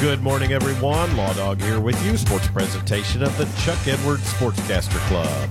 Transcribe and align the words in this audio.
Good 0.00 0.22
morning, 0.22 0.52
everyone. 0.52 1.16
Law 1.16 1.32
Dog 1.32 1.58
here 1.58 1.80
with 1.80 2.00
you. 2.04 2.18
Sports 2.18 2.48
presentation 2.48 3.22
of 3.22 3.36
the 3.38 3.46
Chuck 3.62 3.78
Edwards 3.88 4.30
Sportscaster 4.34 4.98
Club. 5.08 5.48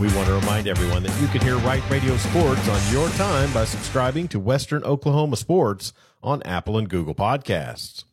We 0.00 0.06
want 0.14 0.28
to 0.28 0.34
remind 0.34 0.68
everyone 0.68 1.02
that 1.02 1.20
you 1.20 1.26
can 1.26 1.40
hear 1.40 1.58
Wright 1.58 1.82
Radio 1.90 2.16
Sports 2.16 2.68
on 2.68 2.92
your 2.92 3.08
time 3.10 3.52
by 3.52 3.64
subscribing 3.64 4.28
to 4.28 4.38
Western 4.38 4.84
Oklahoma 4.84 5.36
Sports 5.36 5.92
on 6.22 6.42
Apple 6.44 6.78
and 6.78 6.88
Google 6.88 7.14
Podcasts. 7.14 8.04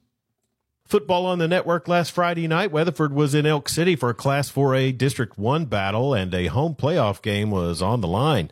Football 0.86 1.28
on 1.28 1.38
the 1.38 1.48
network 1.48 1.88
last 1.88 2.12
Friday 2.12 2.48
night. 2.48 2.72
Weatherford 2.72 3.14
was 3.14 3.36
in 3.36 3.46
Elk 3.46 3.70
City 3.70 3.96
for 3.96 4.10
a 4.10 4.16
Class 4.16 4.52
4A 4.52 4.98
District 4.98 5.38
1 5.38 5.66
battle, 5.66 6.16
and 6.16 6.34
a 6.34 6.48
home 6.48 6.74
playoff 6.74 7.22
game 7.22 7.52
was 7.52 7.80
on 7.80 8.02
the 8.02 8.08
line. 8.08 8.50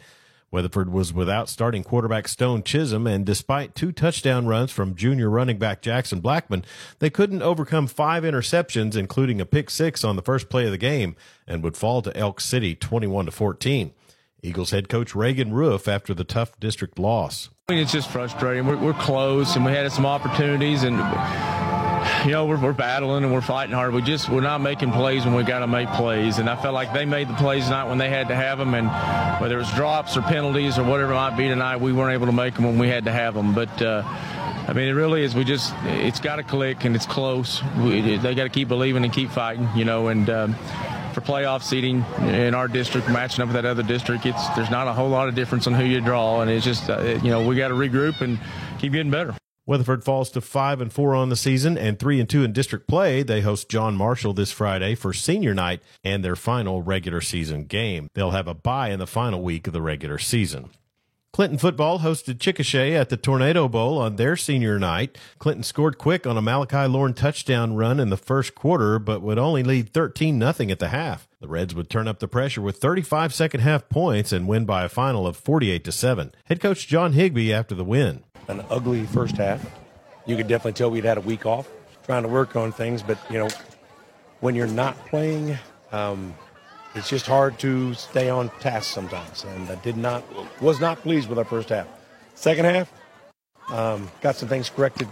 Weatherford 0.49 0.91
was 0.91 1.13
without 1.13 1.49
starting 1.49 1.83
quarterback 1.83 2.27
Stone 2.27 2.63
Chisholm, 2.63 3.05
and 3.05 3.25
despite 3.25 3.75
two 3.75 3.91
touchdown 3.91 4.47
runs 4.47 4.71
from 4.71 4.95
junior 4.95 5.29
running 5.29 5.57
back 5.57 5.81
Jackson 5.81 6.21
Blackman, 6.21 6.63
they 6.99 7.09
couldn't 7.09 7.41
overcome 7.41 7.87
five 7.87 8.23
interceptions, 8.23 8.95
including 8.95 9.41
a 9.41 9.45
pick 9.45 9.69
six 9.69 10.03
on 10.03 10.15
the 10.15 10.21
first 10.21 10.49
play 10.49 10.65
of 10.65 10.71
the 10.71 10.77
game, 10.77 11.15
and 11.45 11.63
would 11.63 11.75
fall 11.75 12.01
to 12.01 12.15
Elk 12.15 12.39
City 12.39 12.75
21 12.75 13.25
to 13.25 13.31
14. 13.31 13.91
Eagles 14.41 14.71
head 14.71 14.87
coach 14.87 15.13
Reagan 15.13 15.53
Roof 15.53 15.87
after 15.87 16.13
the 16.13 16.23
tough 16.23 16.57
district 16.59 16.97
loss. 16.97 17.49
I 17.67 17.73
mean, 17.73 17.81
it's 17.81 17.91
just 17.91 18.09
frustrating. 18.09 18.65
We're, 18.65 18.77
we're 18.77 18.93
close, 18.93 19.57
and 19.57 19.65
we 19.65 19.73
had 19.73 19.91
some 19.91 20.05
opportunities, 20.05 20.83
and 20.83 20.95
you 22.27 22.33
know 22.33 22.45
we're, 22.45 22.59
we're 22.59 22.73
battling 22.73 23.23
and 23.23 23.33
we're 23.33 23.39
fighting 23.39 23.73
hard. 23.73 23.93
We 23.93 24.01
just 24.01 24.27
we're 24.27 24.41
not 24.41 24.59
making 24.59 24.91
plays 24.91 25.23
when 25.23 25.33
we 25.33 25.43
got 25.43 25.59
to 25.59 25.67
make 25.67 25.87
plays, 25.91 26.39
and 26.39 26.49
I 26.49 26.61
felt 26.61 26.73
like 26.73 26.91
they 26.93 27.05
made 27.05 27.29
the 27.29 27.33
plays 27.35 27.63
tonight 27.63 27.85
when 27.85 27.97
they 27.97 28.09
had 28.09 28.27
to 28.27 28.35
have 28.35 28.57
them, 28.57 28.73
and 28.73 28.89
whether 29.41 29.55
it 29.55 29.59
was 29.59 29.71
drops 29.71 30.17
or 30.17 30.21
penalties 30.23 30.77
or 30.77 30.83
whatever 30.83 31.13
it 31.13 31.15
might 31.15 31.37
be 31.37 31.47
tonight, 31.47 31.77
we 31.77 31.93
weren't 31.93 32.13
able 32.13 32.25
to 32.25 32.33
make 32.33 32.55
them 32.55 32.65
when 32.65 32.77
we 32.77 32.89
had 32.89 33.05
to 33.05 33.13
have 33.13 33.33
them. 33.33 33.53
But 33.53 33.81
uh, 33.81 34.03
I 34.05 34.73
mean, 34.73 34.89
it 34.89 34.91
really 34.91 35.23
is. 35.23 35.35
We 35.35 35.45
just 35.45 35.73
it's 35.85 36.19
got 36.19 36.35
to 36.35 36.43
click, 36.43 36.83
and 36.83 36.97
it's 36.97 37.05
close. 37.05 37.63
We, 37.77 38.17
they 38.17 38.35
got 38.35 38.43
to 38.43 38.49
keep 38.49 38.67
believing 38.67 39.05
and 39.05 39.13
keep 39.13 39.31
fighting, 39.31 39.69
you 39.75 39.85
know, 39.85 40.09
and. 40.09 40.29
Um, 40.29 40.55
for 41.13 41.21
playoff 41.21 41.63
seating 41.63 42.05
in 42.29 42.53
our 42.53 42.67
district, 42.67 43.09
matching 43.09 43.41
up 43.41 43.47
with 43.47 43.55
that 43.55 43.65
other 43.65 43.81
district, 43.81 44.27
it's 44.27 44.49
there's 44.49 44.69
not 44.69 44.87
a 44.87 44.93
whole 44.93 45.09
lot 45.09 45.27
of 45.27 45.33
difference 45.33 45.65
on 45.65 45.73
who 45.73 45.83
you 45.83 45.99
draw, 45.99 46.41
and 46.41 46.51
it's 46.51 46.63
just 46.63 46.91
uh, 46.91 47.01
you 47.23 47.31
know 47.31 47.43
we 47.43 47.55
got 47.55 47.69
to 47.69 47.73
regroup 47.73 48.21
and 48.21 48.37
keep 48.77 48.91
getting 48.91 49.09
better. 49.09 49.33
Weatherford 49.67 50.05
falls 50.05 50.29
to 50.31 50.39
five 50.39 50.79
and 50.79 50.93
four 50.93 51.13
on 51.13 51.27
the 51.27 51.35
season 51.35 51.77
and 51.77 51.99
three 51.99 52.21
and 52.21 52.29
two 52.29 52.45
in 52.45 52.53
district 52.53 52.87
play. 52.87 53.21
They 53.21 53.41
host 53.41 53.67
John 53.67 53.97
Marshall 53.97 54.33
this 54.33 54.49
Friday 54.49 54.95
for 54.95 55.11
senior 55.11 55.53
night 55.53 55.83
and 56.05 56.23
their 56.23 56.37
final 56.37 56.81
regular 56.81 57.19
season 57.19 57.65
game. 57.65 58.09
They'll 58.13 58.31
have 58.31 58.47
a 58.47 58.53
bye 58.53 58.91
in 58.91 58.99
the 58.99 59.05
final 59.05 59.41
week 59.41 59.67
of 59.67 59.73
the 59.73 59.81
regular 59.81 60.19
season. 60.19 60.69
Clinton 61.33 61.59
football 61.59 61.99
hosted 61.99 62.39
Chickasha 62.39 62.93
at 62.93 63.09
the 63.09 63.17
Tornado 63.17 63.67
Bowl 63.67 63.99
on 63.99 64.15
their 64.15 64.35
senior 64.35 64.79
night. 64.79 65.17
Clinton 65.37 65.61
scored 65.61 65.99
quick 65.99 66.25
on 66.25 66.35
a 66.35 66.41
Malachi 66.41 66.87
Lorne 66.87 67.13
touchdown 67.13 67.75
run 67.75 67.99
in 67.99 68.09
the 68.09 68.17
first 68.17 68.55
quarter, 68.55 68.97
but 68.97 69.21
would 69.21 69.37
only 69.37 69.61
lead 69.61 69.93
13 69.93 70.39
0 70.39 70.71
at 70.71 70.79
the 70.79 70.87
half. 70.87 71.27
The 71.39 71.47
Reds 71.47 71.75
would 71.75 71.91
turn 71.91 72.07
up 72.07 72.17
the 72.17 72.27
pressure 72.27 72.61
with 72.61 72.77
35 72.77 73.31
second 73.35 73.59
half 73.59 73.87
points 73.87 74.31
and 74.31 74.47
win 74.47 74.65
by 74.65 74.83
a 74.83 74.89
final 74.89 75.27
of 75.27 75.37
48 75.37 75.83
to 75.83 75.91
7. 75.91 76.33
Head 76.45 76.59
coach 76.59 76.87
John 76.87 77.13
Higby 77.13 77.53
after 77.53 77.75
the 77.75 77.83
win. 77.83 78.23
An 78.47 78.63
ugly 78.69 79.05
first 79.05 79.37
half. 79.37 79.65
You 80.25 80.35
could 80.35 80.47
definitely 80.47 80.73
tell 80.73 80.89
we'd 80.91 81.05
had 81.05 81.17
a 81.17 81.21
week 81.21 81.45
off 81.45 81.69
trying 82.07 82.23
to 82.23 82.29
work 82.29 82.55
on 82.55 82.71
things, 82.71 83.03
but 83.03 83.17
you 83.29 83.37
know, 83.37 83.49
when 84.39 84.55
you're 84.55 84.65
not 84.65 84.97
playing, 85.07 85.57
um, 85.91 86.33
it's 86.95 87.09
just 87.09 87.27
hard 87.27 87.59
to 87.59 87.93
stay 87.93 88.29
on 88.29 88.49
task 88.61 88.93
sometimes. 88.93 89.43
And 89.43 89.69
I 89.69 89.75
did 89.75 89.97
not, 89.97 90.23
was 90.61 90.79
not 90.79 91.01
pleased 91.01 91.29
with 91.29 91.37
our 91.37 91.45
first 91.45 91.69
half. 91.69 91.87
Second 92.33 92.65
half, 92.65 92.91
um, 93.69 94.09
got 94.21 94.35
some 94.35 94.47
things 94.47 94.69
corrected. 94.69 95.07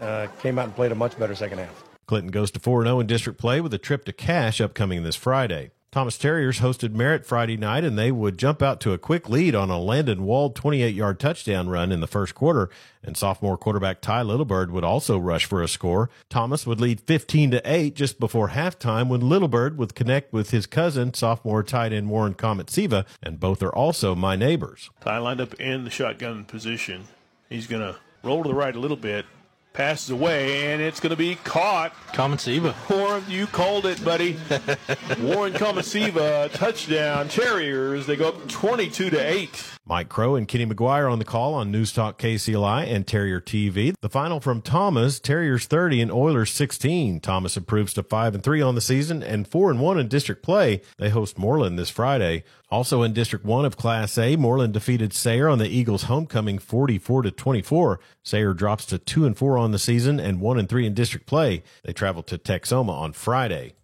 Uh, 0.00 0.28
came 0.40 0.58
out 0.58 0.66
and 0.66 0.76
played 0.76 0.92
a 0.92 0.94
much 0.94 1.18
better 1.18 1.34
second 1.34 1.58
half. 1.58 1.84
Clinton 2.06 2.30
goes 2.30 2.50
to 2.52 2.60
4 2.60 2.84
0 2.84 3.00
in 3.00 3.06
district 3.06 3.38
play 3.38 3.60
with 3.60 3.74
a 3.74 3.78
trip 3.78 4.04
to 4.04 4.12
Cache 4.12 4.60
upcoming 4.60 5.02
this 5.02 5.16
Friday. 5.16 5.70
Thomas 5.92 6.18
Terriers 6.18 6.60
hosted 6.60 6.92
Merritt 6.92 7.24
Friday 7.24 7.56
night, 7.56 7.82
and 7.84 7.96
they 7.98 8.12
would 8.12 8.36
jump 8.36 8.60
out 8.60 8.80
to 8.80 8.92
a 8.92 8.98
quick 8.98 9.30
lead 9.30 9.54
on 9.54 9.70
a 9.70 9.78
Landon 9.80 10.24
Wald 10.24 10.54
28 10.54 10.94
yard 10.94 11.18
touchdown 11.18 11.68
run 11.68 11.90
in 11.90 12.00
the 12.00 12.06
first 12.06 12.34
quarter. 12.34 12.68
And 13.02 13.16
sophomore 13.16 13.56
quarterback 13.56 14.00
Ty 14.02 14.24
Littlebird 14.24 14.70
would 14.70 14.84
also 14.84 15.16
rush 15.16 15.46
for 15.46 15.62
a 15.62 15.68
score. 15.68 16.10
Thomas 16.28 16.66
would 16.66 16.80
lead 16.80 17.00
15 17.00 17.52
to 17.52 17.62
8 17.64 17.94
just 17.94 18.20
before 18.20 18.50
halftime 18.50 19.08
when 19.08 19.22
Littlebird 19.22 19.76
would 19.76 19.94
connect 19.94 20.32
with 20.32 20.50
his 20.50 20.66
cousin, 20.66 21.14
sophomore 21.14 21.62
tight 21.62 21.92
end 21.92 22.10
Warren 22.10 22.34
Comet 22.34 22.68
Siva, 22.68 23.06
and 23.22 23.40
both 23.40 23.62
are 23.62 23.74
also 23.74 24.14
my 24.14 24.36
neighbors. 24.36 24.90
Ty 25.00 25.18
lined 25.18 25.40
up 25.40 25.54
in 25.54 25.84
the 25.84 25.90
shotgun 25.90 26.44
position. 26.44 27.04
He's 27.48 27.68
going 27.68 27.82
to 27.82 27.96
roll 28.22 28.42
to 28.42 28.48
the 28.48 28.54
right 28.54 28.74
a 28.74 28.80
little 28.80 28.96
bit, 28.96 29.24
passes 29.76 30.10
away, 30.10 30.72
and 30.72 30.80
it's 30.80 31.00
going 31.00 31.10
to 31.10 31.16
be 31.16 31.36
caught. 31.36 31.94
Comasiva. 32.14 32.74
Warren, 32.88 33.22
you 33.28 33.46
called 33.46 33.84
it, 33.84 34.02
buddy. 34.02 34.32
Warren 35.20 35.52
Comasiva, 35.52 36.50
touchdown. 36.52 37.28
Terriers, 37.28 38.06
they 38.06 38.16
go 38.16 38.28
up 38.28 38.48
22 38.48 39.10
to 39.10 39.18
8. 39.18 39.75
Mike 39.88 40.08
Crow 40.08 40.34
and 40.34 40.48
Kenny 40.48 40.66
McGuire 40.66 41.10
on 41.10 41.20
the 41.20 41.24
call 41.24 41.54
on 41.54 41.70
News 41.70 41.92
Talk 41.92 42.18
KCLI 42.18 42.92
and 42.92 43.06
Terrier 43.06 43.40
TV. 43.40 43.94
The 44.00 44.08
final 44.08 44.40
from 44.40 44.60
Thomas, 44.60 45.20
Terriers 45.20 45.66
30 45.66 46.00
and 46.00 46.10
Oilers 46.10 46.50
16. 46.50 47.20
Thomas 47.20 47.56
improves 47.56 47.94
to 47.94 48.02
5 48.02 48.34
and 48.34 48.42
3 48.42 48.60
on 48.62 48.74
the 48.74 48.80
season 48.80 49.22
and 49.22 49.46
4 49.46 49.70
and 49.70 49.80
1 49.80 50.00
in 50.00 50.08
district 50.08 50.42
play. 50.42 50.82
They 50.98 51.10
host 51.10 51.36
Mooreland 51.36 51.76
this 51.76 51.88
Friday. 51.88 52.42
Also 52.68 53.04
in 53.04 53.12
District 53.12 53.44
1 53.44 53.64
of 53.64 53.76
Class 53.76 54.18
A, 54.18 54.36
Mooreland 54.36 54.72
defeated 54.72 55.12
Sayre 55.12 55.48
on 55.48 55.58
the 55.58 55.68
Eagles 55.68 56.04
homecoming 56.04 56.58
44 56.58 57.22
to 57.22 57.30
24. 57.30 58.00
Sayre 58.24 58.54
drops 58.54 58.86
to 58.86 58.98
2 58.98 59.24
and 59.24 59.38
4 59.38 59.56
on 59.56 59.70
the 59.70 59.78
season 59.78 60.18
and 60.18 60.40
1 60.40 60.58
and 60.58 60.68
3 60.68 60.84
in 60.84 60.94
district 60.94 61.26
play. 61.26 61.62
They 61.84 61.92
travel 61.92 62.24
to 62.24 62.38
Texhoma 62.38 62.90
on 62.90 63.12
Friday. 63.12 63.74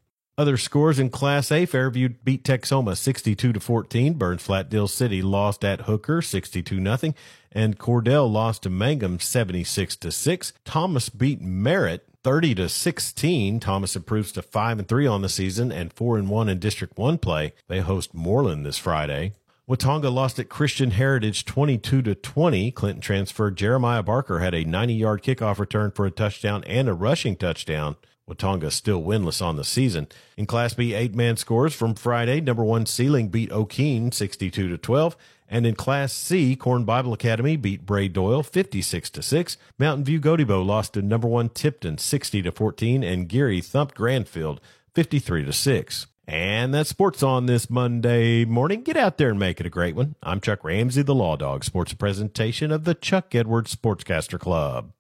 Other 0.43 0.57
scores 0.57 0.99
in 0.99 1.11
Class 1.11 1.53
A, 1.53 1.67
Fairview 1.67 2.09
beat 2.25 2.43
Texhoma 2.43 2.97
62 2.97 3.53
to 3.53 3.61
14. 3.61 4.15
Burns 4.15 4.43
Flat 4.43 4.69
Dill 4.69 4.89
City 4.89 5.23
lost 5.23 5.65
at 5.65 5.83
Hooker 5.83 6.21
62 6.21 6.83
0, 6.83 7.15
and 7.53 7.79
Cordell 7.79 8.29
lost 8.29 8.65
to 8.65 8.69
Mangum 8.69 9.21
76 9.21 9.95
to 9.95 10.11
6. 10.11 10.53
Thomas 10.65 11.11
beat 11.11 11.41
Merritt 11.41 12.09
30 12.25 12.57
to 12.57 12.69
16. 12.69 13.61
Thomas 13.61 13.95
improves 13.95 14.33
to 14.33 14.43
5 14.43 14.81
and 14.81 14.89
3 14.89 15.07
on 15.07 15.23
the 15.23 15.29
season 15.29 15.71
and 15.71 15.93
4 15.93 16.19
and 16.19 16.29
1 16.29 16.49
in 16.49 16.59
District 16.59 16.99
1 16.99 17.19
play. 17.19 17.55
They 17.69 17.79
host 17.79 18.13
Mooreland 18.13 18.65
this 18.65 18.79
Friday. 18.79 19.35
Watonga 19.69 20.13
lost 20.13 20.41
at 20.41 20.49
Christian 20.49 20.91
Heritage 20.91 21.45
22 21.45 22.03
to 22.03 22.15
20. 22.17 22.73
Clinton 22.73 23.01
transferred 23.01 23.57
Jeremiah 23.57 24.03
Barker 24.03 24.41
had 24.41 24.55
a 24.55 24.65
90-yard 24.65 25.23
kickoff 25.23 25.61
return 25.61 25.93
for 25.93 26.05
a 26.05 26.11
touchdown 26.11 26.65
and 26.65 26.89
a 26.89 26.95
rushing 26.95 27.37
touchdown. 27.37 27.95
Watonga 28.29 28.73
still 28.73 29.01
winless 29.01 29.41
on 29.41 29.55
the 29.55 29.63
season. 29.63 30.09
In 30.37 30.47
Class 30.47 30.75
B, 30.75 30.95
eight-man 30.95 31.37
scores 31.37 31.75
from 31.75 31.95
Friday, 31.95 32.41
number 32.41 32.65
one 32.65 32.87
Seiling 32.87 33.29
beat 33.29 33.51
Okeene 33.51 34.13
62 34.13 34.69
to 34.69 34.79
12, 34.79 35.17
and 35.49 35.65
in 35.65 35.77
Class 35.77 36.13
C, 36.13 36.57
Corn 36.57 36.85
Bible 36.85 37.13
Academy 37.13 37.57
beat 37.57 37.87
Bray 37.87 38.09
Doyle 38.09 38.43
56 38.43 39.11
to 39.11 39.23
6. 39.23 39.57
Mountain 39.79 40.05
View 40.05 40.21
Gotebo 40.21 40.67
lost 40.67 40.95
to 40.95 41.03
number 41.03 41.29
one 41.29 41.49
Tipton 41.49 41.99
60 41.99 42.43
to 42.43 42.51
14, 42.51 43.05
and 43.05 43.29
Geary 43.29 43.61
thumped 43.61 43.97
Grandfield 43.97 44.59
53 44.93 45.45
to 45.45 45.53
6. 45.53 46.07
And 46.27 46.73
that's 46.73 46.91
sports 46.91 47.23
on 47.23 47.47
this 47.47 47.69
Monday 47.69 48.45
morning. 48.45 48.83
Get 48.83 48.97
out 48.97 49.19
there 49.19 49.31
and 49.31 49.39
make 49.39 49.59
it 49.59 49.67
a 49.67 49.71
great 49.71 49.97
one. 49.97 50.15
I'm 50.23 50.41
Chuck 50.41 50.63
Ramsey, 50.63 51.03
the 51.03 51.15
Law 51.15 51.37
Dog, 51.37 51.65
sports 51.65 51.95
presentation 51.95 52.71
of 52.71 52.85
the 52.85 52.95
Chuck 52.95 53.35
Edwards 53.35 53.75
Sportscaster 53.75 54.39
Club. 54.39 54.93